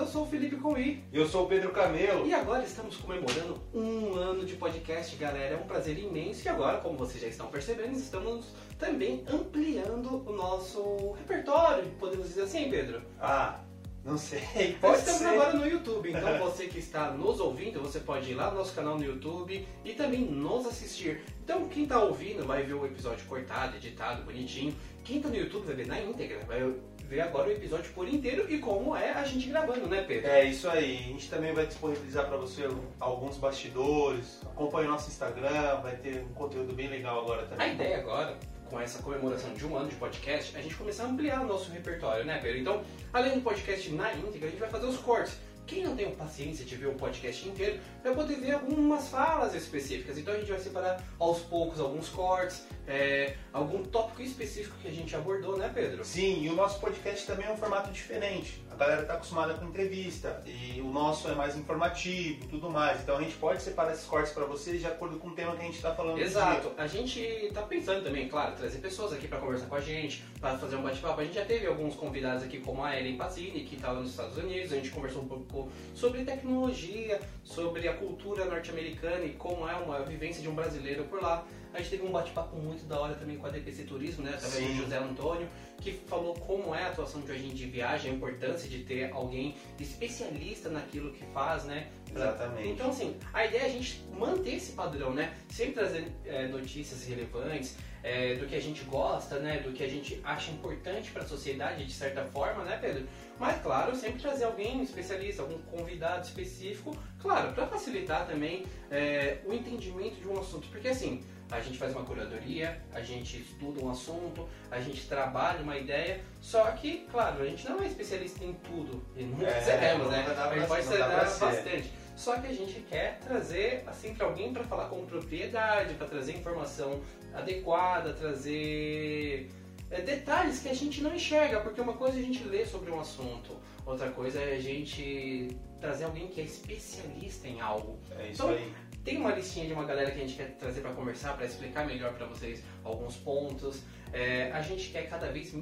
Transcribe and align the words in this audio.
Eu 0.00 0.06
sou 0.06 0.22
o 0.22 0.26
Felipe 0.26 0.56
Conwi. 0.56 1.04
Eu 1.12 1.28
sou 1.28 1.44
o 1.44 1.46
Pedro 1.46 1.72
Camelo. 1.72 2.26
E 2.26 2.32
agora 2.32 2.64
estamos 2.64 2.96
comemorando 2.96 3.60
um 3.74 4.14
ano 4.14 4.46
de 4.46 4.56
podcast, 4.56 5.14
galera. 5.16 5.56
É 5.56 5.58
um 5.58 5.66
prazer 5.66 5.98
imenso. 5.98 6.46
E 6.46 6.48
agora, 6.48 6.78
como 6.78 6.96
vocês 6.96 7.20
já 7.20 7.28
estão 7.28 7.48
percebendo, 7.48 7.92
estamos 7.92 8.46
também 8.78 9.22
ampliando 9.30 10.26
o 10.26 10.32
nosso 10.32 11.12
repertório, 11.18 11.84
podemos 11.98 12.28
dizer 12.28 12.44
assim, 12.44 12.70
Pedro? 12.70 13.02
Ah, 13.20 13.60
não 14.02 14.16
sei, 14.16 14.40
pode 14.80 14.92
Nós 14.92 14.98
estamos 15.00 15.20
ser. 15.20 15.28
agora 15.28 15.52
no 15.52 15.68
YouTube, 15.68 16.10
então 16.10 16.38
você 16.40 16.66
que 16.66 16.78
está 16.78 17.10
nos 17.10 17.38
ouvindo, 17.38 17.82
você 17.82 18.00
pode 18.00 18.30
ir 18.30 18.34
lá 18.34 18.50
no 18.50 18.56
nosso 18.56 18.74
canal 18.74 18.96
no 18.96 19.04
YouTube 19.04 19.68
e 19.84 19.92
também 19.92 20.22
nos 20.22 20.66
assistir. 20.66 21.20
Então 21.44 21.68
quem 21.68 21.82
está 21.82 22.02
ouvindo 22.02 22.46
vai 22.46 22.62
ver 22.62 22.72
o 22.72 22.86
episódio 22.86 23.26
cortado, 23.26 23.76
editado, 23.76 24.22
bonitinho. 24.22 24.74
Quem 25.04 25.18
está 25.18 25.28
no 25.28 25.36
YouTube 25.36 25.66
vai 25.66 25.74
ver 25.74 25.86
na 25.86 26.00
íntegra, 26.00 26.40
vai 26.46 26.72
ver 27.10 27.22
agora 27.22 27.48
o 27.48 27.50
episódio 27.52 27.92
por 27.92 28.08
inteiro 28.08 28.46
e 28.48 28.60
como 28.60 28.96
é 28.96 29.10
a 29.10 29.24
gente 29.24 29.48
gravando, 29.48 29.88
né 29.88 30.04
Pedro? 30.06 30.30
É 30.30 30.44
isso 30.44 30.70
aí, 30.70 30.96
a 30.96 31.02
gente 31.08 31.28
também 31.28 31.52
vai 31.52 31.66
disponibilizar 31.66 32.24
para 32.28 32.36
você 32.36 32.68
alguns 33.00 33.36
bastidores, 33.36 34.40
acompanhe 34.46 34.86
o 34.86 34.92
nosso 34.92 35.10
Instagram, 35.10 35.80
vai 35.82 35.96
ter 35.96 36.22
um 36.22 36.32
conteúdo 36.32 36.72
bem 36.72 36.88
legal 36.88 37.22
agora 37.22 37.42
também. 37.46 37.70
A 37.70 37.72
ideia 37.72 37.98
agora 37.98 38.38
com 38.70 38.80
essa 38.80 39.02
comemoração 39.02 39.52
de 39.52 39.66
um 39.66 39.76
ano 39.76 39.88
de 39.88 39.96
podcast, 39.96 40.56
a 40.56 40.62
gente 40.62 40.76
começar 40.76 41.02
a 41.02 41.06
ampliar 41.08 41.40
o 41.42 41.46
nosso 41.48 41.72
repertório, 41.72 42.24
né, 42.24 42.38
Pedro? 42.40 42.60
Então, 42.60 42.84
além 43.12 43.34
do 43.34 43.40
podcast 43.40 43.90
na 43.90 44.12
íntegra, 44.12 44.46
a 44.46 44.50
gente 44.50 44.60
vai 44.60 44.70
fazer 44.70 44.86
os 44.86 44.98
cortes. 44.98 45.36
Quem 45.66 45.84
não 45.84 45.94
tem 45.94 46.10
paciência 46.12 46.64
de 46.64 46.76
ver 46.76 46.86
o 46.86 46.94
podcast 46.94 47.48
inteiro 47.48 47.78
vai 48.02 48.14
poder 48.14 48.36
ver 48.36 48.52
algumas 48.52 49.08
falas 49.08 49.54
específicas. 49.54 50.18
Então 50.18 50.34
a 50.34 50.38
gente 50.38 50.50
vai 50.50 50.60
separar 50.60 51.02
aos 51.18 51.40
poucos 51.40 51.80
alguns 51.80 52.08
cortes, 52.08 52.64
é, 52.86 53.36
algum 53.52 53.84
tópico 53.84 54.22
específico 54.22 54.76
que 54.82 54.88
a 54.88 54.90
gente 54.90 55.14
abordou, 55.14 55.56
né, 55.56 55.70
Pedro? 55.72 56.04
Sim, 56.04 56.42
e 56.42 56.48
o 56.48 56.54
nosso 56.54 56.80
podcast 56.80 57.26
também 57.26 57.46
é 57.46 57.52
um 57.52 57.56
formato 57.56 57.90
diferente. 57.92 58.62
A 58.70 58.74
galera 58.74 59.02
está 59.02 59.14
acostumada 59.14 59.54
com 59.54 59.66
entrevista 59.66 60.42
e 60.46 60.80
o 60.80 60.90
nosso 60.90 61.28
é 61.28 61.34
mais 61.34 61.56
informativo, 61.56 62.46
tudo 62.48 62.70
mais. 62.70 63.00
Então 63.02 63.16
a 63.16 63.22
gente 63.22 63.36
pode 63.36 63.62
separar 63.62 63.92
esses 63.92 64.06
cortes 64.06 64.32
para 64.32 64.44
vocês 64.44 64.80
de 64.80 64.86
acordo 64.86 65.18
com 65.18 65.28
o 65.28 65.34
tema 65.34 65.54
que 65.54 65.62
a 65.62 65.66
gente 65.66 65.76
está 65.76 65.94
falando. 65.94 66.18
Exato. 66.18 66.72
A 66.76 66.86
gente 66.86 67.20
está 67.20 67.62
pensando 67.62 68.02
também, 68.02 68.28
claro, 68.28 68.56
trazer 68.56 68.78
pessoas 68.78 69.12
aqui 69.12 69.28
para 69.28 69.38
conversar 69.38 69.66
com 69.66 69.76
a 69.76 69.80
gente, 69.80 70.24
para 70.40 70.58
fazer 70.58 70.76
um 70.76 70.82
bate-papo. 70.82 71.20
A 71.20 71.24
gente 71.24 71.34
já 71.34 71.44
teve 71.44 71.66
alguns 71.66 71.94
convidados 71.94 72.42
aqui, 72.42 72.58
como 72.58 72.82
a 72.82 72.98
Ellen 72.98 73.16
Pazini, 73.16 73.64
que 73.64 73.76
está 73.76 73.92
lá 73.92 74.00
nos 74.00 74.10
Estados 74.10 74.36
Unidos. 74.36 74.72
A 74.72 74.76
gente 74.76 74.90
conversou 74.90 75.22
um 75.22 75.28
pouco 75.28 75.44
sobre 75.94 76.24
tecnologia, 76.24 77.20
sobre 77.44 77.88
a 77.88 77.94
cultura 77.94 78.44
norte-americana 78.44 79.24
e 79.24 79.30
como 79.30 79.68
é 79.68 79.74
uma 79.74 80.02
vivência 80.02 80.42
de 80.42 80.48
um 80.48 80.54
brasileiro 80.54 81.04
por 81.04 81.22
lá. 81.22 81.46
A 81.72 81.78
gente 81.78 81.90
teve 81.90 82.02
um 82.02 82.10
bate-papo 82.10 82.56
muito 82.56 82.84
da 82.84 82.98
hora 82.98 83.14
também 83.14 83.36
com 83.36 83.46
a 83.46 83.50
DPC 83.50 83.84
Turismo, 83.84 84.24
né? 84.24 84.32
Através 84.34 84.54
Sim. 84.54 84.74
do 84.74 84.82
José 84.82 84.98
Antônio, 84.98 85.48
que 85.80 85.92
falou 85.92 86.34
como 86.34 86.74
é 86.74 86.82
a 86.82 86.88
atuação 86.88 87.20
de 87.20 87.30
um 87.30 87.34
agente 87.34 87.54
de 87.54 87.66
viagem, 87.66 88.10
a 88.10 88.14
importância 88.14 88.68
de 88.68 88.80
ter 88.80 89.12
alguém 89.12 89.54
especialista 89.78 90.68
naquilo 90.68 91.12
que 91.12 91.24
faz, 91.32 91.64
né? 91.64 91.88
Exatamente. 92.14 92.68
Então, 92.68 92.90
assim, 92.90 93.16
a 93.32 93.44
ideia 93.44 93.62
é 93.62 93.66
a 93.66 93.68
gente 93.68 94.02
manter 94.16 94.54
esse 94.56 94.72
padrão, 94.72 95.12
né? 95.12 95.34
Sempre 95.48 95.74
trazer 95.74 96.12
é, 96.24 96.46
notícias 96.48 97.04
relevantes, 97.04 97.76
é, 98.02 98.34
do 98.34 98.46
que 98.46 98.54
a 98.54 98.60
gente 98.60 98.82
gosta, 98.84 99.38
né? 99.38 99.58
Do 99.58 99.72
que 99.72 99.82
a 99.82 99.88
gente 99.88 100.20
acha 100.24 100.50
importante 100.50 101.10
para 101.10 101.22
a 101.22 101.26
sociedade, 101.26 101.84
de 101.84 101.92
certa 101.92 102.24
forma, 102.24 102.64
né, 102.64 102.78
Pedro? 102.80 103.06
Mas, 103.38 103.60
claro, 103.62 103.94
sempre 103.94 104.20
trazer 104.20 104.44
alguém 104.44 104.82
especialista, 104.82 105.42
algum 105.42 105.58
convidado 105.62 106.26
específico, 106.26 106.96
claro, 107.18 107.52
para 107.52 107.66
facilitar 107.66 108.26
também 108.26 108.64
é, 108.90 109.38
o 109.46 109.52
entendimento 109.52 110.16
de 110.20 110.28
um 110.28 110.38
assunto. 110.38 110.68
Porque, 110.68 110.88
assim, 110.88 111.22
a 111.50 111.60
gente 111.60 111.78
faz 111.78 111.94
uma 111.94 112.04
curadoria, 112.04 112.80
a 112.92 113.00
gente 113.00 113.38
estuda 113.38 113.84
um 113.84 113.90
assunto, 113.90 114.48
a 114.70 114.80
gente 114.80 115.06
trabalha 115.06 115.60
uma 115.62 115.76
ideia, 115.76 116.20
só 116.40 116.70
que, 116.72 117.06
claro, 117.10 117.42
a 117.42 117.46
gente 117.46 117.68
não 117.68 117.82
é 117.82 117.86
especialista 117.86 118.44
em 118.44 118.52
tudo, 118.54 119.02
e 119.16 119.24
nunca 119.24 119.48
é, 119.48 119.60
seremos, 119.60 120.08
né? 120.10 120.24
A 120.26 120.54
gente 120.54 120.68
pode 120.68 120.84
ser 120.84 120.98
bastante. 120.98 121.90
Só 122.16 122.38
que 122.38 122.48
a 122.48 122.52
gente 122.52 122.80
quer 122.82 123.18
trazer 123.20 123.82
assim 123.86 124.14
para 124.14 124.26
alguém 124.26 124.52
para 124.52 124.62
falar 124.64 124.88
com 124.88 125.06
propriedade, 125.06 125.94
para 125.94 126.06
trazer 126.06 126.36
informação 126.36 127.00
adequada, 127.32 128.12
trazer 128.12 129.50
é, 129.90 130.02
detalhes 130.02 130.60
que 130.60 130.68
a 130.68 130.74
gente 130.74 131.02
não 131.02 131.14
enxerga, 131.14 131.60
porque 131.60 131.80
uma 131.80 131.94
coisa 131.94 132.18
é 132.18 132.20
a 132.20 132.24
gente 132.24 132.44
ler 132.44 132.66
sobre 132.66 132.90
um 132.90 133.00
assunto, 133.00 133.56
outra 133.86 134.10
coisa 134.10 134.38
é 134.38 134.56
a 134.56 134.60
gente 134.60 135.48
trazer 135.80 136.04
alguém 136.04 136.28
que 136.28 136.40
é 136.40 136.44
especialista 136.44 137.48
em 137.48 137.60
algo. 137.60 137.98
É 138.18 138.28
isso 138.28 138.42
então, 138.42 138.50
aí. 138.50 138.72
Tem 139.04 139.16
uma 139.16 139.32
listinha 139.32 139.66
de 139.66 139.72
uma 139.72 139.84
galera 139.84 140.10
que 140.10 140.18
a 140.18 140.26
gente 140.26 140.36
quer 140.36 140.56
trazer 140.56 140.80
para 140.82 140.92
conversar, 140.92 141.34
para 141.34 141.46
explicar 141.46 141.86
melhor 141.86 142.12
para 142.14 142.26
vocês 142.26 142.62
alguns 142.84 143.16
pontos. 143.16 143.82
É, 144.12 144.50
a 144.52 144.60
gente 144.60 144.90
quer 144.90 145.08
cada 145.08 145.30
vez 145.30 145.54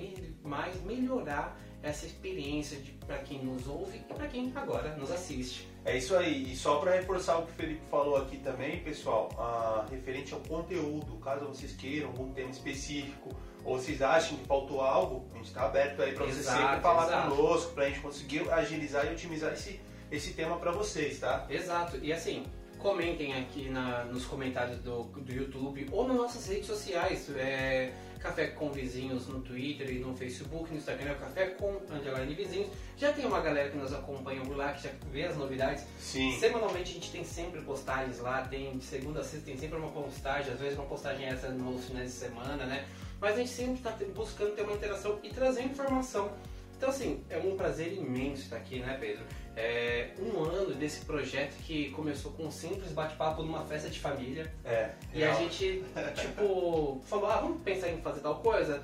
mais 0.43 0.83
melhorar 0.83 1.57
essa 1.83 2.07
experiência 2.07 2.79
para 3.07 3.19
quem 3.19 3.45
nos 3.45 3.69
ouve 3.69 3.99
e 3.99 4.15
para 4.15 4.27
quem 4.27 4.53
agora 4.55 4.97
nos 4.97 5.11
assiste. 5.11 5.69
É 5.85 5.97
isso 5.97 6.17
aí. 6.17 6.53
E 6.53 6.57
só 6.57 6.79
para 6.81 6.93
reforçar 6.93 7.39
o 7.39 7.47
que 7.47 7.53
o 7.53 7.55
Felipe 7.55 7.87
falou 7.89 8.17
aqui 8.17 8.39
também, 8.39 8.81
pessoal, 8.81 9.29
ah, 9.39 9.87
referente 9.91 10.35
ao 10.35 10.41
conteúdo, 10.41 11.17
caso 11.19 11.47
vocês 11.47 11.73
queiram 11.77 12.09
algum 12.09 12.33
tema 12.33 12.51
específico 12.51 13.31
ou 13.65 13.79
vocês 13.79 14.03
acham 14.03 14.37
que 14.37 14.47
faltou 14.47 14.81
algo, 14.81 15.29
a 15.33 15.37
gente 15.37 15.47
está 15.47 15.67
aberto 15.67 16.03
aí 16.03 16.13
para 16.13 16.25
vocês 16.25 16.45
sempre 16.45 16.81
falar 16.81 17.07
exato. 17.07 17.37
conosco, 17.37 17.73
para 17.73 17.85
a 17.85 17.89
gente 17.89 18.01
conseguir 18.01 18.51
agilizar 18.51 19.07
e 19.07 19.13
otimizar 19.13 19.53
esse, 19.53 19.81
esse 20.11 20.33
tema 20.33 20.57
para 20.59 20.73
vocês, 20.73 21.21
tá? 21.21 21.47
Exato. 21.49 21.99
E 22.03 22.13
assim, 22.13 22.45
comentem 22.79 23.35
aqui 23.35 23.69
na, 23.69 24.05
nos 24.05 24.25
comentários 24.25 24.79
do, 24.79 25.05
do 25.05 25.33
YouTube 25.33 25.89
ou 25.91 26.07
nas 26.07 26.17
nossas 26.17 26.47
redes 26.47 26.67
sociais. 26.67 27.29
É, 27.37 27.93
Café 28.19 28.49
com 28.49 28.71
Vizinhos 28.71 29.29
no 29.29 29.41
Twitter 29.41 29.89
e 29.91 30.01
no 30.01 30.15
Facebook, 30.17 30.71
no 30.71 30.77
Instagram 30.77 31.13
é 31.13 31.15
Café 31.15 31.47
com 31.51 31.81
Underline 31.89 32.35
Vizinhos. 32.35 32.69
Já 32.97 33.13
tem 33.13 33.25
uma 33.25 33.41
galera 33.41 33.71
que 33.71 33.77
nos 33.77 33.93
acompanha 33.93 34.41
por 34.43 34.57
lá, 34.57 34.73
que 34.73 34.83
já 34.83 34.91
vê 35.13 35.25
as 35.25 35.37
novidades. 35.37 35.85
Sim. 36.01 36.37
Semanalmente 36.39 36.91
a 36.91 36.95
gente 36.95 37.13
tem 37.13 37.25
sempre 37.25 37.61
postagens 37.61 38.19
lá, 38.19 38.43
tem 38.43 38.77
de 38.77 38.85
segunda 38.85 39.21
a 39.21 39.25
sexta 39.25 39.47
tem 39.47 39.57
sempre 39.57 39.79
uma 39.79 39.91
postagem, 39.91 40.53
às 40.53 40.59
vezes 40.59 40.77
uma 40.77 40.87
postagem 40.87 41.27
essa 41.27 41.49
nos 41.51 41.85
finais 41.85 42.09
de 42.09 42.15
semana, 42.15 42.67
né? 42.67 42.87
Mas 43.21 43.35
a 43.35 43.39
gente 43.39 43.51
sempre 43.51 43.75
está 43.75 43.97
buscando 44.15 44.55
ter 44.55 44.63
uma 44.63 44.73
interação 44.73 45.19
e 45.23 45.31
trazer 45.31 45.63
informação 45.63 46.33
então, 46.79 46.91
assim, 46.91 47.25
é 47.29 47.37
um 47.39 47.57
prazer 47.57 47.93
imenso 47.93 48.43
estar 48.43 48.57
aqui, 48.57 48.79
né, 48.79 48.97
Pedro? 49.01 49.25
É 49.61 50.11
um 50.21 50.45
ano 50.45 50.73
desse 50.73 51.05
projeto 51.05 51.57
que 51.65 51.91
começou 51.91 52.31
com 52.31 52.45
um 52.45 52.51
simples 52.51 52.93
bate-papo 52.93 53.43
numa 53.43 53.65
festa 53.65 53.91
de 53.91 53.99
família. 53.99 54.53
É. 54.65 54.91
E 55.13 55.25
a 55.25 55.35
gente, 55.35 55.85
tipo, 56.15 57.01
falou, 57.05 57.27
ah, 57.27 57.41
vamos 57.41 57.61
pensar 57.63 57.89
em 57.89 58.01
fazer 58.01 58.21
tal 58.21 58.37
coisa. 58.37 58.81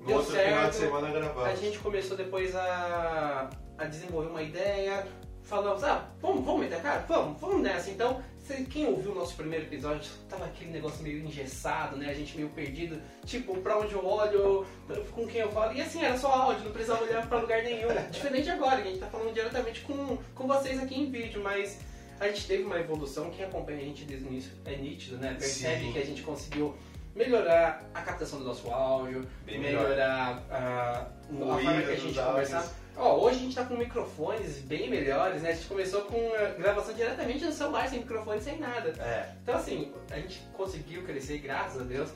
No 0.00 0.06
Deu 0.06 0.16
outro 0.16 0.32
certo. 0.32 0.48
final 0.48 0.70
de 0.70 0.76
semana 0.76 1.10
gravamos. 1.10 1.44
A 1.44 1.54
gente 1.54 1.78
começou 1.80 2.16
depois 2.16 2.56
a, 2.56 3.50
a 3.76 3.84
desenvolver 3.84 4.30
uma 4.30 4.42
ideia. 4.42 5.06
Falamos, 5.42 5.84
ah, 5.84 6.08
vamos, 6.22 6.42
vamos 6.42 6.60
meter 6.62 6.76
a 6.76 6.80
cara? 6.80 7.04
Vamos, 7.06 7.38
vamos 7.38 7.60
nessa. 7.60 7.90
Então, 7.90 8.22
quem 8.70 8.86
ouviu 8.86 9.12
o 9.12 9.14
nosso 9.14 9.34
primeiro 9.34 9.64
episódio, 9.66 10.10
tava 10.28 10.46
aquele 10.46 10.70
negócio 10.70 11.02
meio 11.02 11.24
engessado, 11.24 11.96
né? 11.96 12.10
A 12.10 12.14
gente 12.14 12.36
meio 12.36 12.48
perdido, 12.50 13.00
tipo, 13.24 13.56
pra 13.58 13.78
onde 13.78 13.92
eu 13.92 14.04
olho, 14.04 14.66
com 15.12 15.26
quem 15.26 15.40
eu 15.40 15.50
falo. 15.50 15.72
E 15.74 15.80
assim, 15.80 16.02
era 16.02 16.16
só 16.16 16.32
áudio, 16.32 16.64
não 16.64 16.72
precisava 16.72 17.04
olhar 17.04 17.26
pra 17.28 17.40
lugar 17.40 17.62
nenhum. 17.62 17.88
Diferente 18.10 18.50
agora, 18.50 18.80
que 18.80 18.88
a 18.88 18.90
gente 18.90 19.00
tá 19.00 19.06
falando 19.06 19.32
diretamente 19.32 19.80
com, 19.82 20.18
com 20.34 20.46
vocês 20.46 20.82
aqui 20.82 20.98
em 20.98 21.10
vídeo, 21.10 21.42
mas 21.42 21.80
a 22.20 22.26
gente 22.28 22.46
teve 22.46 22.64
uma 22.64 22.78
evolução, 22.78 23.30
quem 23.30 23.44
acompanha 23.44 23.78
a 23.78 23.84
gente 23.84 24.04
desde 24.04 24.26
o 24.26 24.28
início 24.28 24.52
é 24.64 24.76
nítido, 24.76 25.16
né? 25.18 25.36
Percebe 25.38 25.84
Sim. 25.84 25.92
que 25.92 25.98
a 25.98 26.04
gente 26.04 26.22
conseguiu 26.22 26.76
melhorar 27.14 27.84
a 27.94 28.00
captação 28.02 28.38
do 28.38 28.44
nosso 28.44 28.70
áudio, 28.70 29.26
Bem 29.44 29.58
melhorar 29.58 30.44
a, 30.50 30.56
a 30.56 31.06
forma 31.36 31.82
que 31.82 31.90
a 31.90 31.96
gente 31.96 32.20
conversava. 32.20 32.72
Ó, 32.98 33.24
hoje 33.24 33.36
a 33.36 33.40
gente 33.42 33.54
tá 33.54 33.64
com 33.64 33.76
microfones 33.76 34.58
bem 34.58 34.90
melhores, 34.90 35.40
né? 35.40 35.50
A 35.50 35.54
gente 35.54 35.68
começou 35.68 36.02
com 36.02 36.18
gravação 36.58 36.92
diretamente 36.92 37.44
no 37.44 37.52
celular, 37.52 37.88
sem 37.88 38.00
microfone, 38.00 38.40
sem 38.42 38.58
nada. 38.58 38.88
É. 39.00 39.34
Então 39.40 39.54
assim, 39.54 39.92
a 40.10 40.16
gente 40.16 40.40
conseguiu 40.52 41.04
crescer, 41.04 41.38
graças 41.38 41.80
a 41.80 41.84
Deus. 41.84 42.10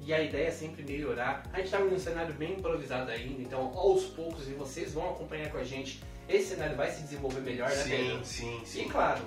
E 0.00 0.12
a 0.12 0.20
ideia 0.20 0.48
é 0.48 0.50
sempre 0.50 0.82
melhorar. 0.82 1.48
A 1.52 1.58
gente 1.58 1.70
tá 1.70 1.78
num 1.78 1.98
cenário 1.98 2.34
bem 2.34 2.54
improvisado 2.54 3.12
ainda, 3.12 3.40
então 3.40 3.60
aos 3.78 4.06
poucos, 4.06 4.48
e 4.48 4.52
vocês 4.52 4.92
vão 4.92 5.10
acompanhar 5.10 5.50
com 5.52 5.58
a 5.58 5.64
gente, 5.64 6.02
esse 6.28 6.48
cenário 6.48 6.76
vai 6.76 6.90
se 6.90 7.02
desenvolver 7.02 7.40
melhor, 7.40 7.70
né, 7.70 7.76
Sim, 7.76 8.20
sim, 8.24 8.60
sim. 8.64 8.82
E 8.82 8.88
claro, 8.88 9.22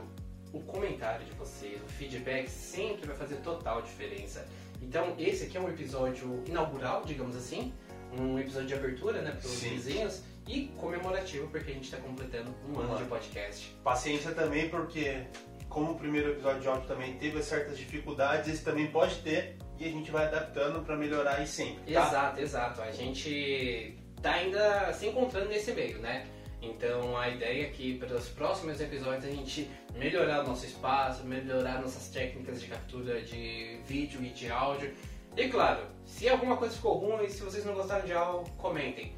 o 0.52 0.60
comentário 0.60 1.26
de 1.26 1.32
vocês, 1.32 1.82
o 1.82 1.88
feedback 1.88 2.50
sempre 2.50 3.08
vai 3.08 3.16
fazer 3.16 3.38
total 3.38 3.82
diferença. 3.82 4.46
Então 4.82 5.16
esse 5.18 5.46
aqui 5.46 5.56
é 5.56 5.60
um 5.62 5.70
episódio 5.70 6.44
inaugural, 6.46 7.06
digamos 7.06 7.38
assim, 7.38 7.74
um 8.12 8.38
episódio 8.38 8.68
de 8.68 8.74
abertura, 8.74 9.22
né, 9.22 9.32
para 9.32 9.50
os 9.50 9.62
vizinhos 9.62 10.22
e 10.48 10.68
comemorativo 10.78 11.48
porque 11.48 11.72
a 11.72 11.74
gente 11.74 11.86
está 11.86 11.98
completando 11.98 12.54
um 12.68 12.80
ano 12.80 12.98
de 12.98 13.04
podcast. 13.06 13.76
Paciência 13.84 14.32
também 14.32 14.70
porque 14.70 15.26
como 15.70 15.92
o 15.92 15.96
primeiro 15.96 16.32
episódio 16.32 16.62
de 16.62 16.68
áudio 16.68 16.88
também 16.88 17.14
teve 17.18 17.42
certas 17.44 17.78
dificuldades, 17.78 18.48
esse 18.48 18.64
também 18.64 18.88
pode 18.88 19.16
ter 19.18 19.58
e 19.78 19.86
a 19.86 19.90
gente 19.90 20.10
vai 20.10 20.26
adaptando 20.26 20.84
para 20.84 20.96
melhorar 20.96 21.36
aí 21.36 21.48
sempre. 21.48 21.94
Tá? 21.94 22.08
Exato, 22.08 22.42
exato. 22.42 22.82
A 22.82 22.92
gente 22.92 23.98
tá 24.22 24.32
ainda 24.32 24.92
se 24.94 25.08
encontrando 25.08 25.50
nesse 25.50 25.72
meio, 25.74 26.00
né? 26.00 26.26
Então 26.62 27.16
a 27.16 27.30
ideia 27.30 27.68
é 27.68 27.70
que 27.70 27.98
para 28.00 28.16
os 28.16 28.30
próximos 28.30 28.82
episódios 28.82 29.26
a 29.26 29.30
gente 29.30 29.70
melhorar 29.94 30.44
o 30.44 30.48
nosso 30.48 30.66
espaço, 30.66 31.24
melhorar 31.24 31.82
nossas 31.82 32.10
técnicas 32.10 32.60
de 32.62 32.68
captura 32.68 33.22
de 33.22 33.80
vídeo 33.86 34.24
e 34.24 34.30
de 34.30 34.50
áudio. 34.50 34.92
E 35.36 35.48
claro, 35.50 35.86
se 36.04 36.28
alguma 36.28 36.58
coisa 36.58 36.74
ficou 36.74 36.98
ruim, 36.98 37.30
se 37.30 37.44
vocês 37.44 37.64
não 37.64 37.76
gostaram 37.76 38.06
de 38.06 38.14
algo, 38.14 38.50
comentem 38.58 39.14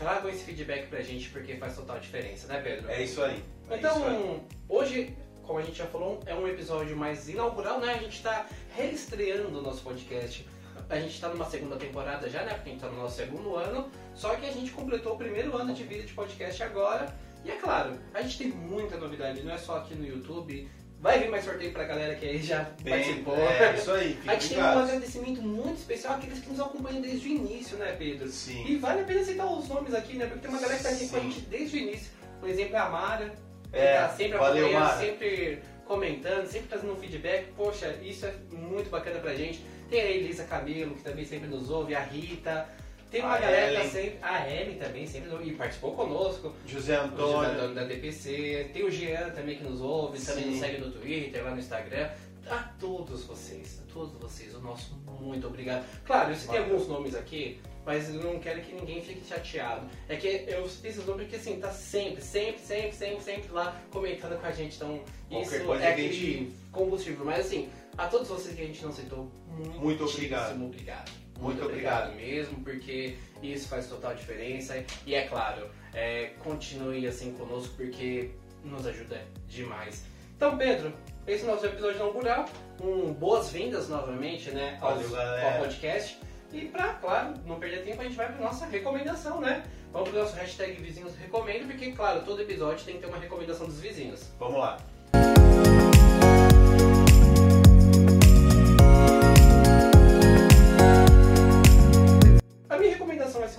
tragam 0.00 0.30
esse 0.30 0.42
feedback 0.44 0.88
pra 0.88 1.02
gente 1.02 1.28
porque 1.28 1.56
faz 1.56 1.76
total 1.76 2.00
diferença, 2.00 2.48
né, 2.48 2.60
Pedro? 2.60 2.90
É 2.90 3.02
isso 3.02 3.22
aí. 3.22 3.44
É 3.68 3.76
então, 3.76 3.96
isso 3.96 4.06
aí. 4.06 4.40
hoje, 4.66 5.16
como 5.42 5.58
a 5.58 5.62
gente 5.62 5.76
já 5.76 5.86
falou, 5.86 6.20
é 6.24 6.34
um 6.34 6.48
episódio 6.48 6.96
mais 6.96 7.28
inaugural, 7.28 7.78
né? 7.78 7.92
A 7.92 7.98
gente 7.98 8.22
tá 8.22 8.46
reestreando 8.74 9.58
o 9.58 9.62
nosso 9.62 9.82
podcast. 9.82 10.48
A 10.88 10.98
gente 10.98 11.20
tá 11.20 11.28
numa 11.28 11.44
segunda 11.44 11.76
temporada 11.76 12.28
já, 12.30 12.42
né? 12.42 12.54
Porque 12.54 12.70
a 12.70 12.72
gente 12.72 12.80
tá 12.80 12.88
no 12.88 12.96
nosso 12.96 13.16
segundo 13.16 13.54
ano. 13.54 13.90
Só 14.14 14.34
que 14.36 14.46
a 14.46 14.52
gente 14.52 14.72
completou 14.72 15.14
o 15.14 15.18
primeiro 15.18 15.54
ano 15.54 15.74
de 15.74 15.84
vida 15.84 16.02
de 16.02 16.14
podcast 16.14 16.62
agora. 16.62 17.14
E 17.44 17.50
é 17.50 17.56
claro, 17.56 17.98
a 18.14 18.22
gente 18.22 18.38
tem 18.38 18.48
muita 18.48 18.96
novidade, 18.96 19.42
não 19.42 19.52
é 19.52 19.58
só 19.58 19.76
aqui 19.78 19.94
no 19.94 20.06
YouTube. 20.06 20.68
Vai 21.00 21.18
vir 21.18 21.30
mais 21.30 21.44
sorteio 21.44 21.72
pra 21.72 21.84
galera 21.84 22.14
que 22.14 22.26
aí 22.26 22.42
já 22.42 22.68
Bem, 22.82 22.92
participou. 22.92 23.34
É 23.38 23.72
isso 23.76 23.90
aí. 23.90 24.18
A 24.26 24.32
gente 24.34 24.48
tem 24.50 24.58
um 24.62 24.66
agradecimento 24.66 25.40
muito 25.42 25.78
especial 25.78 26.14
àqueles 26.14 26.40
que 26.40 26.50
nos 26.50 26.60
acompanham 26.60 27.00
desde 27.00 27.26
o 27.26 27.32
início, 27.32 27.78
né, 27.78 27.96
Pedro? 27.98 28.28
Sim. 28.28 28.66
E 28.68 28.76
vale 28.76 29.00
a 29.00 29.04
pena 29.04 29.24
citar 29.24 29.46
os 29.50 29.66
nomes 29.66 29.94
aqui, 29.94 30.14
né? 30.18 30.26
Porque 30.26 30.40
tem 30.40 30.50
uma 30.50 30.60
galera 30.60 30.76
que 30.78 30.84
tá 30.84 30.90
aqui 30.90 31.08
com 31.08 31.16
a 31.16 31.20
Sim. 31.20 31.30
gente 31.30 31.40
desde 31.46 31.76
o 31.76 31.80
início. 31.80 32.10
Por 32.38 32.48
exemplo, 32.50 32.76
a 32.76 32.88
Mara, 32.90 33.32
que 33.72 33.78
É, 33.78 33.96
tá 34.02 34.08
sempre 34.10 34.36
valeu, 34.38 34.64
acompanhando, 34.66 34.84
Mara. 34.88 34.98
sempre 35.00 35.62
comentando, 35.86 36.46
sempre 36.46 36.68
trazendo 36.68 36.92
um 36.92 36.96
feedback. 36.96 37.46
Poxa, 37.56 37.96
isso 38.02 38.26
é 38.26 38.34
muito 38.52 38.90
bacana 38.90 39.20
pra 39.20 39.34
gente. 39.34 39.64
Tem 39.88 40.02
a 40.02 40.04
Elisa 40.04 40.44
Camilo, 40.44 40.94
que 40.94 41.02
também 41.02 41.24
sempre 41.24 41.48
nos 41.48 41.70
ouve, 41.70 41.94
a 41.94 42.00
Rita. 42.00 42.68
Tem 43.10 43.22
uma 43.22 43.34
A 43.34 43.40
galera 43.40 43.66
que 43.68 43.74
tá 43.74 43.80
Ellen. 43.80 43.90
sempre. 43.90 44.18
A 44.22 44.48
Ellen 44.50 44.78
também 44.78 45.06
sempre 45.06 45.30
e 45.48 45.52
participou 45.54 45.94
conosco. 45.94 46.54
José 46.66 46.94
Antônio. 46.96 47.50
Antônio 47.50 47.74
da 47.74 47.84
DPC. 47.84 48.70
Tem 48.72 48.84
o 48.84 48.90
Jean 48.90 49.30
também 49.30 49.56
que 49.56 49.64
nos 49.64 49.80
ouve, 49.80 50.20
também 50.20 50.44
Sim. 50.44 50.50
nos 50.50 50.60
segue 50.60 50.78
no 50.78 50.90
Twitter, 50.92 51.44
lá 51.44 51.50
no 51.50 51.58
Instagram. 51.58 52.08
A 52.48 52.58
todos 52.80 53.24
vocês, 53.24 53.80
a 53.86 53.92
todos 53.92 54.18
vocês, 54.18 54.54
o 54.54 54.60
nosso 54.60 54.94
muito 55.20 55.46
obrigado. 55.46 55.84
Claro, 56.04 56.30
eu 56.30 56.36
citei 56.36 56.58
Valeu. 56.58 56.74
alguns 56.74 56.88
nomes 56.88 57.14
aqui, 57.14 57.60
mas 57.84 58.12
eu 58.12 58.22
não 58.22 58.38
quero 58.40 58.60
que 58.62 58.74
ninguém 58.74 59.02
fique 59.02 59.24
chateado. 59.26 59.86
É 60.08 60.16
que 60.16 60.44
eu 60.48 60.68
citei 60.68 60.90
esses 60.90 61.04
nomes 61.06 61.22
porque 61.24 61.36
assim, 61.36 61.60
tá 61.60 61.70
sempre, 61.70 62.22
sempre, 62.22 62.60
sempre, 62.60 62.92
sempre, 62.92 63.22
sempre 63.22 63.52
lá 63.52 63.80
comentando 63.90 64.40
com 64.40 64.46
a 64.46 64.50
gente. 64.50 64.76
Então, 64.76 65.00
Qualquer 65.28 65.46
isso 65.46 65.54
é 65.54 65.58
que 65.58 65.86
aquele 65.86 66.52
combustível. 66.72 67.24
Mas 67.24 67.46
assim, 67.46 67.68
a 67.96 68.08
todos 68.08 68.28
vocês 68.28 68.54
que 68.56 68.62
a 68.62 68.66
gente 68.66 68.82
não 68.82 68.92
citou, 68.92 69.30
muito, 69.48 69.78
Muito 69.78 70.04
obrigado. 70.04 70.64
obrigado. 70.64 71.19
Muito 71.40 71.64
obrigado. 71.64 72.14
mesmo, 72.14 72.62
porque 72.62 73.16
isso 73.42 73.68
faz 73.68 73.86
total 73.86 74.14
diferença. 74.14 74.82
E 75.06 75.14
é 75.14 75.22
claro, 75.26 75.68
é, 75.94 76.30
continue 76.40 77.06
assim 77.06 77.32
conosco, 77.32 77.74
porque 77.76 78.30
nos 78.64 78.86
ajuda 78.86 79.20
demais. 79.48 80.04
Então, 80.36 80.56
Pedro, 80.56 80.92
esse 81.26 81.44
é 81.44 81.48
o 81.48 81.54
nosso 81.54 81.66
episódio 81.66 81.96
inaugural. 81.96 82.46
Um, 82.82 83.12
boas-vindas 83.12 83.88
novamente 83.88 84.50
né, 84.50 84.78
aos- 84.80 85.06
Valeu, 85.08 85.46
ao 85.48 85.58
podcast. 85.58 86.18
E 86.52 86.62
pra, 86.62 86.94
claro, 86.94 87.34
não 87.46 87.60
perder 87.60 87.84
tempo, 87.84 88.00
a 88.00 88.04
gente 88.04 88.16
vai 88.16 88.26
pra 88.32 88.44
nossa 88.44 88.66
recomendação, 88.66 89.40
né? 89.40 89.62
Vamos 89.92 90.08
pro 90.08 90.18
nosso 90.18 90.34
hashtag 90.36 90.72
Vizinhos 90.82 91.14
Recomendo, 91.16 91.66
porque, 91.66 91.92
claro, 91.92 92.22
todo 92.24 92.42
episódio 92.42 92.84
tem 92.84 92.94
que 92.96 93.00
ter 93.02 93.06
uma 93.06 93.18
recomendação 93.18 93.66
dos 93.66 93.80
vizinhos. 93.80 94.28
Vamos 94.38 94.58
lá. 94.58 94.78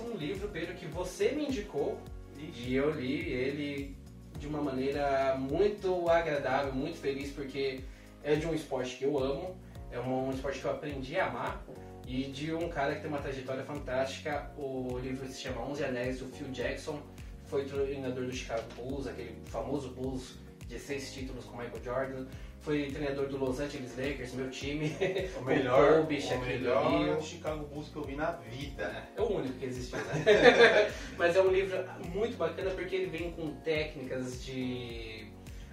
Um 0.02 0.16
livro, 0.16 0.48
Pedro, 0.48 0.74
que 0.74 0.86
você 0.86 1.30
me 1.32 1.46
indicou 1.46 1.98
e 2.36 2.74
eu 2.74 2.90
li 2.90 3.28
ele 3.30 3.96
de 4.38 4.46
uma 4.46 4.60
maneira 4.60 5.36
muito 5.38 6.08
agradável, 6.08 6.72
muito 6.72 6.98
feliz, 6.98 7.30
porque 7.30 7.80
é 8.24 8.34
de 8.34 8.46
um 8.46 8.54
esporte 8.54 8.96
que 8.96 9.04
eu 9.04 9.18
amo, 9.18 9.56
é 9.90 10.00
um 10.00 10.30
esporte 10.30 10.58
que 10.58 10.64
eu 10.64 10.70
aprendi 10.72 11.18
a 11.18 11.26
amar 11.26 11.64
e 12.06 12.24
de 12.24 12.52
um 12.52 12.68
cara 12.68 12.94
que 12.94 13.00
tem 13.00 13.08
uma 13.08 13.20
trajetória 13.20 13.62
fantástica. 13.62 14.50
O 14.56 14.98
livro 14.98 15.26
se 15.28 15.40
chama 15.40 15.62
Onze 15.62 15.84
Anéis, 15.84 16.18
do 16.18 16.26
Phil 16.26 16.48
Jackson, 16.48 17.00
foi 17.44 17.64
treinador 17.64 18.24
do 18.24 18.32
Chicago 18.32 18.64
Bulls, 18.74 19.06
aquele 19.06 19.36
famoso 19.46 19.90
Bulls 19.90 20.38
de 20.66 20.78
seis 20.78 21.12
títulos 21.12 21.44
com 21.44 21.56
Michael 21.56 21.84
Jordan. 21.84 22.26
Foi 22.62 22.90
treinador 22.92 23.26
do 23.26 23.36
Los 23.38 23.58
Angeles 23.58 23.96
Lakers, 23.96 24.34
meu 24.34 24.48
time. 24.48 24.96
O 25.36 25.44
melhor, 25.44 26.02
Kobe, 26.02 26.18
o 26.18 26.40
melhor. 26.40 27.20
Chicago 27.20 27.66
Bulls 27.66 27.88
que 27.88 27.96
eu 27.96 28.04
vi 28.04 28.14
na 28.14 28.30
vida. 28.30 29.04
É 29.16 29.20
o 29.20 29.36
único 29.36 29.58
que 29.58 29.66
existiu, 29.66 29.98
né? 29.98 30.92
Mas 31.18 31.34
é 31.34 31.42
um 31.42 31.48
livro 31.48 31.76
muito 32.14 32.36
bacana 32.36 32.70
porque 32.70 32.94
ele 32.94 33.06
vem 33.06 33.32
com 33.32 33.52
técnicas 33.62 34.44
de 34.44 35.26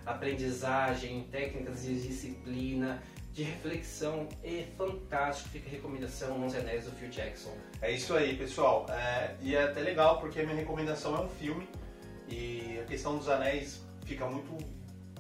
aprendizagem, 0.04 1.28
técnicas 1.32 1.84
de 1.84 2.02
disciplina, 2.02 3.04
de 3.34 3.44
reflexão. 3.44 4.28
É 4.44 4.66
fantástico, 4.76 5.50
fica 5.50 5.68
a 5.68 5.72
recomendação 5.72 6.44
11 6.44 6.58
Anéis 6.58 6.86
do 6.86 6.92
Phil 6.92 7.10
Jackson. 7.10 7.56
É 7.84 7.92
isso 7.92 8.16
aí, 8.16 8.36
pessoal. 8.36 8.88
É, 8.90 9.36
e 9.42 9.56
é 9.56 9.64
até 9.64 9.82
legal 9.82 10.20
porque 10.20 10.40
a 10.40 10.44
minha 10.44 10.56
recomendação 10.56 11.16
é 11.16 11.22
um 11.22 11.30
filme 11.30 11.70
e 12.28 12.80
a 12.82 12.86
questão 12.86 13.16
dos 13.16 13.30
anéis 13.30 13.86
fica 14.06 14.26
muito 14.26 14.58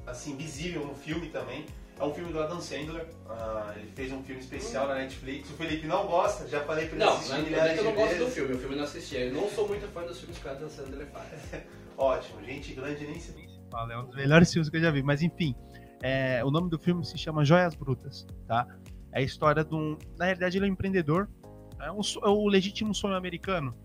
assim 0.05 0.35
visível 0.35 0.85
no 0.85 0.95
filme 0.95 1.29
também. 1.29 1.65
É 1.99 2.03
um 2.03 2.13
filme 2.13 2.31
do 2.31 2.41
Adam 2.41 2.61
Sandler. 2.61 3.09
ah, 3.29 3.73
ele 3.75 3.91
fez 3.91 4.11
um 4.13 4.23
filme 4.23 4.39
especial 4.39 4.87
na 4.87 4.95
Netflix. 4.95 5.49
O 5.49 5.53
Felipe 5.53 5.85
não 5.85 6.07
gosta, 6.07 6.47
já 6.47 6.63
falei 6.63 6.87
pra 6.87 6.95
ele 6.95 7.05
Não, 7.05 7.13
assistir 7.13 7.31
não 7.31 7.39
é 7.39 7.41
milhares 7.41 7.73
que 7.73 7.79
eu 7.79 7.83
não 7.83 7.91
de 7.91 7.97
gosto 7.97 8.17
do 8.17 8.27
filme, 8.27 8.53
o 8.53 8.57
filme 8.57 8.73
eu 8.73 8.77
não 8.77 8.85
assisti. 8.85 9.15
Eu 9.17 9.33
não 9.33 9.49
sou 9.49 9.67
muito 9.67 9.87
fã 9.89 10.03
dos 10.03 10.17
filmes 10.17 10.37
que 10.37 10.47
o 10.47 10.51
Adam 10.51 10.69
Sandler 10.69 11.07
faz. 11.07 11.63
Ótimo, 11.97 12.41
gente 12.43 12.73
grande 12.73 13.05
nem 13.05 13.19
se 13.19 13.33
fala, 13.69 13.93
é 13.93 13.97
um 13.97 14.05
dos 14.05 14.15
melhores 14.15 14.51
filmes 14.51 14.69
que 14.69 14.77
eu 14.77 14.81
já 14.81 14.91
vi. 14.91 15.03
Mas 15.03 15.21
enfim, 15.21 15.55
é, 16.01 16.43
o 16.43 16.51
nome 16.51 16.69
do 16.69 16.77
filme 16.77 17.05
se 17.05 17.17
chama 17.17 17.45
Joias 17.45 17.75
Brutas, 17.75 18.25
tá? 18.47 18.67
É 19.11 19.19
a 19.19 19.21
história 19.21 19.63
de 19.63 19.73
um. 19.73 19.97
Na 20.17 20.25
realidade, 20.25 20.57
ele 20.57 20.65
é 20.65 20.69
um 20.69 20.73
empreendedor, 20.73 21.29
é, 21.79 21.91
um, 21.91 21.99
é 21.99 22.29
o 22.29 22.47
legítimo 22.47 22.93
sonho 22.93 23.15
americano 23.15 23.75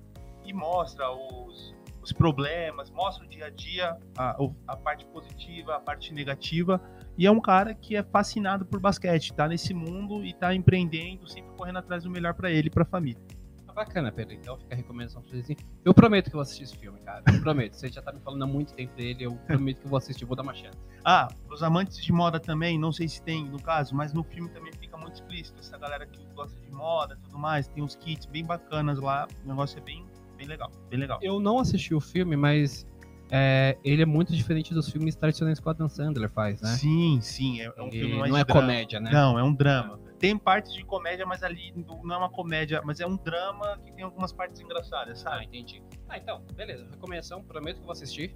e 0.44 0.52
mostra 0.52 1.10
os, 1.10 1.74
os 2.04 2.12
problemas, 2.12 2.90
mostra 2.90 3.24
o 3.24 3.28
dia 3.28 3.46
a 3.46 3.50
dia, 3.50 3.96
a, 4.16 4.36
a 4.68 4.76
parte 4.76 5.06
positiva, 5.06 5.76
a 5.76 5.80
parte 5.80 6.12
negativa. 6.12 6.80
E 7.16 7.26
é 7.26 7.30
um 7.30 7.40
cara 7.40 7.74
que 7.74 7.96
é 7.96 8.02
fascinado 8.02 8.66
por 8.66 8.78
basquete, 8.78 9.32
tá 9.32 9.48
nesse 9.48 9.72
mundo 9.72 10.24
e 10.24 10.32
tá 10.34 10.54
empreendendo, 10.54 11.26
sempre 11.26 11.50
correndo 11.56 11.78
atrás 11.78 12.04
do 12.04 12.10
melhor 12.10 12.34
pra 12.34 12.50
ele 12.50 12.68
e 12.68 12.70
pra 12.70 12.84
família. 12.84 13.22
Tá 13.66 13.72
bacana, 13.72 14.12
Pedro. 14.12 14.34
Então 14.34 14.56
fica 14.58 14.74
a 14.74 14.76
recomendação 14.76 15.22
pra 15.22 15.30
vocês. 15.30 15.58
Eu 15.84 15.94
prometo 15.94 16.26
que 16.26 16.30
eu 16.30 16.38
vou 16.38 16.42
assistir 16.42 16.62
esse 16.64 16.76
filme, 16.76 17.00
cara. 17.00 17.24
Eu 17.32 17.40
prometo. 17.40 17.74
Você 17.74 17.88
já 17.88 18.00
tá 18.00 18.12
me 18.12 18.20
falando 18.20 18.42
há 18.42 18.46
muito 18.46 18.72
tempo 18.74 18.94
dele. 18.94 19.24
Eu 19.24 19.34
prometo 19.46 19.80
que 19.80 19.86
eu 19.86 19.90
vou 19.90 19.96
assistir. 19.96 20.24
Vou 20.24 20.36
dar 20.36 20.44
uma 20.44 20.54
chance. 20.54 20.78
Ah, 21.04 21.28
os 21.50 21.62
amantes 21.62 22.02
de 22.02 22.12
moda 22.12 22.38
também, 22.38 22.78
não 22.78 22.92
sei 22.92 23.08
se 23.08 23.20
tem 23.20 23.44
no 23.44 23.60
caso, 23.60 23.94
mas 23.94 24.12
no 24.12 24.22
filme 24.22 24.48
também 24.50 24.72
fica 24.72 24.96
muito 24.96 25.14
explícito. 25.14 25.58
Essa 25.58 25.76
galera 25.76 26.06
que 26.06 26.24
gosta 26.34 26.58
de 26.60 26.70
moda 26.70 27.18
e 27.18 27.22
tudo 27.24 27.38
mais, 27.38 27.66
tem 27.66 27.82
uns 27.82 27.96
kits 27.96 28.26
bem 28.26 28.44
bacanas 28.44 29.00
lá. 29.00 29.26
O 29.44 29.48
negócio 29.48 29.78
é 29.78 29.82
bem, 29.82 30.06
bem 30.44 30.48
legal, 30.48 30.70
bem 30.90 30.98
legal. 31.00 31.18
Eu 31.22 31.40
não 31.40 31.58
assisti 31.58 31.94
o 31.94 32.00
filme, 32.00 32.36
mas 32.36 32.86
é, 33.30 33.76
ele 33.84 34.02
é 34.02 34.06
muito 34.06 34.32
diferente 34.34 34.72
dos 34.74 34.88
filmes 34.90 35.16
tradicionais 35.16 35.58
que 35.58 35.66
o 35.66 35.70
Adam 35.70 35.88
Sandler 35.88 36.30
faz, 36.30 36.60
né? 36.60 36.68
Sim, 36.70 37.18
sim, 37.20 37.60
é, 37.60 37.64
é 37.76 37.82
um 37.82 37.86
Ele 37.88 38.00
filme 38.00 38.14
mais 38.18 38.30
não 38.30 38.38
é 38.38 38.44
drama. 38.44 38.60
comédia, 38.60 39.00
né? 39.00 39.10
Não, 39.12 39.38
é 39.38 39.42
um 39.42 39.54
drama. 39.54 39.98
Tem 40.18 40.38
partes 40.38 40.72
de 40.74 40.84
comédia, 40.84 41.26
mas 41.26 41.42
ali 41.42 41.72
não 41.76 42.14
é 42.14 42.18
uma 42.18 42.30
comédia, 42.30 42.80
mas 42.84 43.00
é 43.00 43.06
um 43.06 43.16
drama 43.16 43.78
que 43.84 43.92
tem 43.92 44.04
algumas 44.04 44.32
partes 44.32 44.60
engraçadas, 44.60 45.20
Ah, 45.26 45.30
sabe? 45.32 45.44
entendi. 45.46 45.82
Ah, 46.08 46.16
então, 46.18 46.42
beleza. 46.54 46.86
Recomendação, 46.90 47.42
prometo 47.42 47.76
que 47.76 47.80
eu 47.82 47.86
vou 47.86 47.92
assistir. 47.92 48.34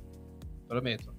Prometo. 0.66 1.14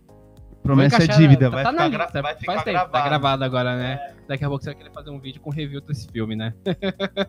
Promessa 0.61 1.01
é 1.03 1.07
dívida, 1.07 1.49
tá- 1.49 1.55
vai 1.55 1.63
tá 1.63 1.71
ficar, 1.71 1.83
na 1.83 1.89
gra- 1.89 2.03
lista, 2.03 2.21
vai 2.21 2.31
faz 2.33 2.39
ficar 2.41 2.53
tempo, 2.57 2.71
gravado. 2.73 2.91
Tá 2.91 3.01
gravado 3.03 3.43
agora, 3.45 3.77
né? 3.77 4.13
Daqui 4.27 4.43
a 4.43 4.47
pouco 4.49 4.63
você 4.63 4.71
vai 4.71 4.75
querer 4.77 4.91
fazer 4.93 5.09
um 5.09 5.19
vídeo 5.19 5.41
com 5.41 5.49
review 5.49 5.79
desse 5.81 6.05
filme, 6.11 6.35
né? 6.35 6.53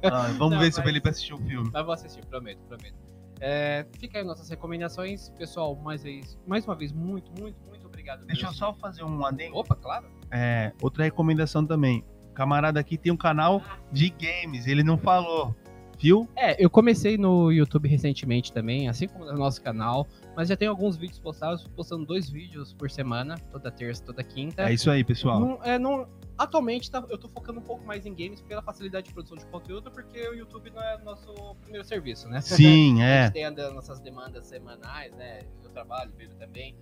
Ah, 0.02 0.26
vamos 0.36 0.50
Não, 0.54 0.58
ver 0.58 0.72
se 0.72 0.78
o 0.80 0.82
mas- 0.82 0.86
Felipe 0.88 1.08
assistiu 1.08 1.36
o 1.36 1.38
filme. 1.38 1.70
Mas 1.72 1.84
vou 1.84 1.94
assistir, 1.94 2.26
prometo, 2.26 2.58
prometo. 2.64 2.96
É, 3.40 3.86
fica 3.98 4.18
aí 4.18 4.24
nossas 4.24 4.48
recomendações. 4.48 5.30
Pessoal, 5.30 5.74
mais, 5.76 6.02
vez, 6.02 6.38
mais 6.46 6.64
uma 6.64 6.74
vez, 6.74 6.92
muito, 6.92 7.32
muito, 7.40 7.58
muito 7.68 7.86
obrigado. 7.86 8.26
Deixa 8.26 8.46
eu 8.46 8.52
só 8.52 8.72
fazer 8.74 9.02
um 9.02 9.24
adendo. 9.24 9.56
Opa, 9.56 9.74
claro. 9.74 10.06
É, 10.30 10.72
outra 10.80 11.04
recomendação 11.04 11.64
também. 11.64 12.04
O 12.30 12.34
camarada 12.34 12.78
aqui 12.78 12.96
tem 12.96 13.10
um 13.12 13.16
canal 13.16 13.62
de 13.90 14.10
games, 14.10 14.66
ele 14.66 14.84
não 14.84 14.98
falou. 14.98 15.54
Viu? 15.98 16.26
É, 16.34 16.56
eu 16.62 16.70
comecei 16.70 17.18
no 17.18 17.52
YouTube 17.52 17.86
recentemente 17.86 18.50
também, 18.50 18.88
assim 18.88 19.06
como 19.06 19.26
no 19.26 19.34
nosso 19.34 19.60
canal, 19.60 20.08
mas 20.34 20.48
já 20.48 20.56
tenho 20.56 20.70
alguns 20.70 20.96
vídeos 20.96 21.18
postados, 21.18 21.66
postando 21.76 22.06
dois 22.06 22.30
vídeos 22.30 22.72
por 22.72 22.90
semana, 22.90 23.36
toda 23.52 23.70
terça, 23.70 24.02
toda 24.02 24.24
quinta. 24.24 24.62
É 24.62 24.72
isso 24.72 24.90
aí, 24.90 25.04
pessoal. 25.04 25.38
Não, 25.38 25.62
é, 25.62 25.78
não, 25.78 26.08
atualmente 26.42 26.90
tá- 26.90 27.04
eu 27.08 27.18
tô 27.18 27.28
focando 27.28 27.60
um 27.60 27.62
pouco 27.62 27.84
mais 27.84 28.06
em 28.06 28.14
games 28.14 28.40
pela 28.42 28.62
facilidade 28.62 29.08
de 29.08 29.12
produção 29.12 29.36
de 29.36 29.46
conteúdo, 29.46 29.90
porque 29.90 30.18
o 30.28 30.34
YouTube 30.34 30.70
não 30.70 30.82
é 30.82 30.98
nosso 30.98 31.32
primeiro 31.62 31.84
serviço, 31.86 32.28
né? 32.28 32.40
Sim, 32.40 33.00
A 33.02 33.06
é. 33.06 33.22
gente 33.24 33.32
tem 33.34 33.44
as 33.44 33.54
nossas 33.74 34.00
demandas 34.00 34.46
semanais, 34.46 35.12
né? 35.14 35.42
Eu 35.62 35.70
trabalho, 35.70 36.12
vejo 36.16 36.34
também. 36.36 36.76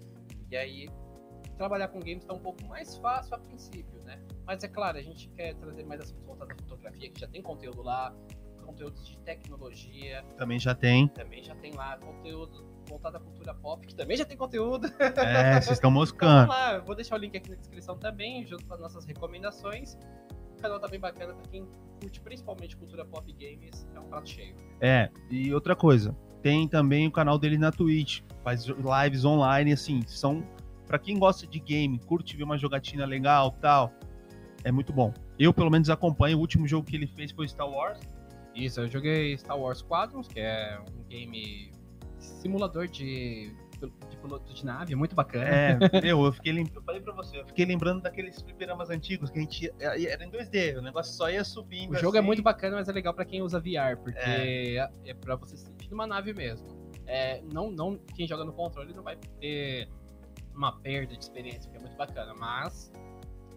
E 0.50 0.56
aí, 0.56 0.88
trabalhar 1.56 1.88
com 1.88 1.98
games 1.98 2.24
tá 2.24 2.32
um 2.32 2.38
pouco 2.38 2.64
mais 2.66 2.96
fácil 2.98 3.34
a 3.34 3.38
princípio, 3.38 4.00
né? 4.04 4.20
Mas 4.46 4.62
é 4.62 4.68
claro, 4.68 4.96
a 4.96 5.02
gente 5.02 5.28
quer 5.30 5.54
trazer 5.56 5.84
mais 5.84 6.00
assuntos 6.00 6.24
voltados 6.24 6.54
à 6.56 6.62
fotografia, 6.62 7.10
que 7.10 7.20
já 7.20 7.26
tem 7.26 7.42
conteúdo 7.42 7.82
lá, 7.82 8.14
conteúdos 8.64 9.06
de 9.06 9.18
tecnologia, 9.20 10.24
Também 10.36 10.58
já 10.58 10.74
tem. 10.74 11.08
também 11.08 11.42
já 11.42 11.54
tem 11.56 11.72
lá, 11.72 11.96
conteúdo 11.98 12.66
voltado 12.88 13.16
à 13.16 13.20
cultura 13.20 13.54
pop, 13.54 13.86
que 13.86 13.94
também 13.94 14.16
já 14.16 14.24
tem 14.24 14.36
conteúdo. 14.36 14.86
É, 14.98 15.60
vocês 15.60 15.70
estão 15.76 15.90
Então, 15.90 15.90
moscando. 15.90 16.48
vamos 16.48 16.48
lá, 16.48 16.74
eu 16.74 16.84
vou 16.84 16.94
deixar 16.94 17.16
o 17.16 17.18
link 17.18 17.36
aqui 17.36 17.50
na 17.50 17.56
descrição 17.56 17.96
também, 17.98 18.46
junto 18.46 18.64
com 18.66 18.74
as 18.74 18.80
nossas 18.80 19.04
recomendações. 19.04 19.96
O 20.56 20.60
canal 20.62 20.80
tá 20.80 20.88
bem 20.88 20.98
bacana 20.98 21.34
pra 21.34 21.48
quem 21.50 21.66
curte 22.00 22.20
principalmente 22.20 22.76
cultura 22.76 23.04
pop 23.04 23.24
e 23.28 23.32
games, 23.32 23.86
é 23.94 24.00
um 24.00 24.04
prato 24.04 24.28
cheio. 24.28 24.54
É, 24.80 25.10
e 25.30 25.52
outra 25.52 25.74
coisa. 25.76 26.16
tem 26.42 26.66
também 26.68 27.06
o 27.06 27.10
canal 27.10 27.38
dele 27.38 27.58
na 27.58 27.70
Twitch, 27.72 28.22
faz 28.44 28.64
lives 28.66 29.24
online, 29.24 29.72
assim, 29.72 30.00
são 30.06 30.42
para 30.86 30.98
quem 30.98 31.18
gosta 31.18 31.46
de 31.46 31.58
game, 31.60 31.98
curte 31.98 32.36
ver 32.36 32.44
uma 32.44 32.56
jogatina 32.56 33.04
legal, 33.04 33.50
tal, 33.60 33.92
é 34.64 34.70
muito 34.72 34.92
bom. 34.92 35.12
Eu 35.38 35.52
pelo 35.52 35.70
menos 35.70 35.90
acompanho, 35.90 36.38
o 36.38 36.40
último 36.40 36.66
jogo 36.66 36.86
que 36.86 36.96
ele 36.96 37.06
fez 37.08 37.30
foi 37.32 37.46
Star 37.48 37.68
Wars. 37.68 37.98
Isso, 38.54 38.80
eu 38.80 38.88
joguei 38.88 39.36
Star 39.36 39.58
Wars 39.58 39.78
Squadrons, 39.78 40.26
que 40.28 40.40
é 40.40 40.78
um 40.96 41.02
game 41.08 41.70
simulador 42.28 42.86
de 42.86 43.54
de 44.10 44.16
piloto 44.16 44.52
de 44.52 44.64
nave, 44.64 44.92
é 44.92 44.96
muito 44.96 45.14
bacana. 45.14 45.46
É, 45.48 45.78
meu, 46.02 46.24
eu 46.24 46.32
fiquei 46.32 46.52
eu 46.74 46.82
falei 46.82 47.00
pra 47.00 47.12
você, 47.12 47.38
eu 47.38 47.46
fiquei 47.46 47.64
lembrando 47.64 48.02
daqueles 48.02 48.40
fliperamas 48.42 48.90
antigos 48.90 49.30
que 49.30 49.38
a 49.38 49.42
gente 49.42 49.72
era 49.78 50.24
em 50.24 50.30
2D, 50.30 50.78
o 50.78 50.82
negócio 50.82 51.14
só 51.14 51.30
ia 51.30 51.44
subindo. 51.44 51.92
O 51.92 51.96
jogo 51.96 52.16
é 52.16 52.18
assim. 52.18 52.24
é 52.24 52.26
muito 52.26 52.42
bacana, 52.42 52.76
mas 52.76 52.88
é 52.88 52.92
legal 52.92 53.14
para 53.14 53.24
quem 53.24 53.40
usa 53.40 53.60
VR, 53.60 53.96
porque 54.02 54.18
é, 54.18 54.90
é 55.04 55.14
para 55.14 55.36
você 55.36 55.56
sentir 55.56 55.92
uma 55.92 56.06
nave 56.06 56.32
mesmo. 56.32 56.66
É, 57.06 57.40
não, 57.52 57.70
não, 57.70 57.98
quem 58.14 58.26
joga 58.26 58.44
no 58.44 58.52
controle 58.52 58.92
não 58.92 59.02
vai 59.02 59.16
ter 59.40 59.88
uma 60.54 60.72
perda 60.80 61.16
de 61.16 61.22
experiência, 61.22 61.70
que 61.70 61.76
é 61.76 61.80
muito 61.80 61.96
bacana, 61.96 62.34
mas 62.34 62.92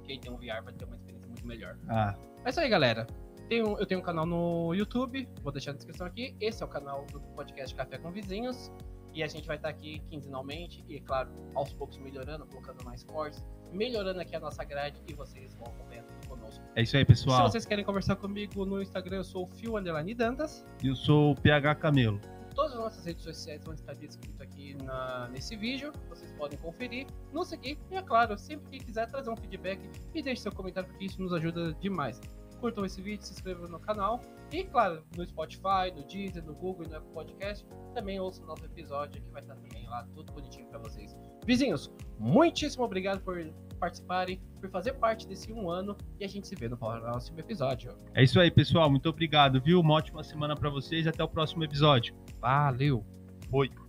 quem 0.04 0.20
tem 0.20 0.32
um 0.32 0.38
VR 0.38 0.64
vai 0.64 0.74
ter 0.74 0.86
uma 0.86 0.96
experiência 0.96 1.28
muito 1.28 1.46
melhor. 1.46 1.78
Ah. 1.90 2.16
É 2.46 2.50
isso 2.50 2.60
aí, 2.60 2.70
galera. 2.70 3.08
Tenho, 3.52 3.78
eu 3.78 3.86
tenho 3.86 4.00
um 4.00 4.04
canal 4.04 4.26
no 4.26 4.74
YouTube, 4.74 5.28
vou 5.44 5.52
deixar 5.52 5.74
na 5.74 5.76
descrição 5.76 6.08
aqui. 6.08 6.34
Esse 6.40 6.64
é 6.64 6.66
o 6.66 6.70
canal 6.70 7.06
do 7.12 7.20
podcast 7.20 7.76
Café 7.76 7.98
com 7.98 8.10
Vizinhos. 8.10 8.72
E 9.14 9.22
a 9.22 9.28
gente 9.28 9.46
vai 9.46 9.58
estar 9.58 9.68
aqui 9.68 10.02
quinzenalmente 10.10 10.86
e, 10.88 11.02
claro, 11.02 11.30
aos 11.54 11.74
poucos 11.74 11.98
melhorando, 11.98 12.46
colocando 12.46 12.82
mais 12.86 13.04
cortes, 13.04 13.44
melhorando 13.74 14.22
aqui 14.22 14.38
a 14.38 14.40
nossa 14.40 14.64
grade 14.64 15.02
e 15.06 15.14
vocês 15.14 15.54
vão 15.56 15.68
acompanhando 15.68 16.08
conosco. 16.30 16.64
É 16.78 16.84
isso 16.84 16.96
aí, 16.96 17.04
pessoal. 17.04 17.46
Se 17.48 17.52
vocês 17.52 17.66
querem 17.66 17.84
conversar 17.84 18.16
comigo 18.16 18.66
no 18.66 18.82
Instagram, 18.82 19.18
eu 19.18 19.24
sou 19.26 19.44
o 19.44 19.48
Fio 19.48 19.76
Underline 19.76 20.14
Dantas. 20.14 20.66
E 20.82 20.88
eu 20.88 20.96
sou 20.96 21.34
o 21.34 21.36
PH 21.36 21.76
Camelo. 21.76 22.22
Todas 22.56 22.72
as 22.72 22.80
nossas 22.80 23.06
redes 23.06 23.22
sociais 23.22 23.62
vão 23.66 23.74
estar 23.74 23.96
descritas 23.96 24.40
aqui 24.40 24.76
na, 24.76 25.28
nesse 25.28 25.58
vídeo. 25.58 25.92
Vocês 26.08 26.32
podem 26.38 26.58
conferir, 26.58 27.06
nos 27.34 27.50
seguir 27.50 27.78
e, 27.92 27.98
é 27.98 28.02
claro, 28.02 28.38
sempre 28.38 28.80
que 28.80 28.86
quiser 28.86 29.08
trazer 29.08 29.30
um 29.30 29.36
feedback 29.36 29.82
e 30.16 30.22
deixe 30.22 30.42
seu 30.42 30.54
comentário, 30.54 30.88
porque 30.88 31.04
isso 31.04 31.22
nos 31.22 31.34
ajuda 31.34 31.74
demais 31.82 32.22
curtam 32.62 32.86
esse 32.86 33.02
vídeo, 33.02 33.26
se 33.26 33.34
inscrevam 33.34 33.68
no 33.68 33.80
canal. 33.80 34.22
E, 34.52 34.64
claro, 34.64 35.04
no 35.18 35.26
Spotify, 35.26 35.92
no 35.96 36.04
Deezer, 36.04 36.46
no 36.46 36.54
Google 36.54 36.86
e 36.86 36.90
no 36.90 36.98
Apple 36.98 37.12
Podcast, 37.14 37.66
também 37.94 38.20
ouçam 38.20 38.44
o 38.44 38.48
nosso 38.48 38.64
episódio, 38.66 39.22
que 39.22 39.32
vai 39.32 39.42
estar 39.42 39.56
também 39.56 39.88
lá, 39.88 40.06
tudo 40.14 40.32
bonitinho 40.32 40.68
para 40.68 40.78
vocês. 40.80 41.18
Vizinhos, 41.46 41.92
muitíssimo 42.20 42.84
obrigado 42.84 43.22
por 43.22 43.44
participarem, 43.80 44.40
por 44.60 44.70
fazer 44.70 44.94
parte 44.94 45.28
desse 45.28 45.52
um 45.52 45.70
ano, 45.70 45.98
e 46.20 46.24
a 46.24 46.28
gente 46.28 46.48
se 46.48 46.56
vê 46.56 46.70
no 46.70 46.78
próximo 46.78 47.40
episódio. 47.40 47.98
É 48.14 48.24
isso 48.24 48.40
aí, 48.40 48.52
pessoal. 48.52 48.90
Muito 48.90 49.10
obrigado, 49.10 49.60
viu? 49.60 49.80
Uma 49.80 49.96
ótima 49.96 50.24
semana 50.24 50.56
para 50.56 50.70
vocês 50.70 51.08
e 51.08 51.10
até 51.10 51.24
o 51.24 51.28
próximo 51.28 51.64
episódio. 51.64 52.16
Valeu! 52.40 53.04
Foi! 53.50 53.81